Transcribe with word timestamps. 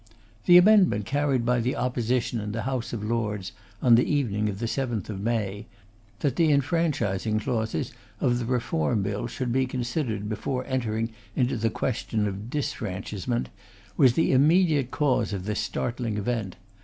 The 0.47 0.57
amendment 0.57 1.05
carried 1.05 1.45
by 1.45 1.59
the 1.59 1.75
Opposition 1.75 2.39
in 2.41 2.53
the 2.53 2.63
House 2.63 2.91
of 2.91 3.03
Lords 3.03 3.51
on 3.83 3.93
the 3.93 4.11
evening 4.11 4.49
of 4.49 4.57
the 4.57 4.65
7th 4.65 5.09
of 5.09 5.21
May, 5.21 5.67
that 6.21 6.37
the 6.37 6.51
enfranchising 6.51 7.39
clauses 7.41 7.93
of 8.19 8.39
the 8.39 8.45
Reform 8.45 9.03
Bill 9.03 9.27
should 9.27 9.51
be 9.53 9.67
considered 9.67 10.27
before 10.27 10.65
entering 10.65 11.11
into 11.35 11.55
the 11.55 11.69
question 11.69 12.27
of 12.27 12.49
disfranchisement, 12.49 13.49
was 13.95 14.13
the 14.13 14.31
immediate 14.31 14.89
cause 14.89 15.33
of 15.33 15.45
this 15.45 15.59
startling 15.59 16.17
event. 16.17 16.55